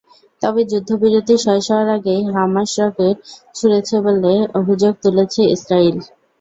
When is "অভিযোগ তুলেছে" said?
4.59-5.41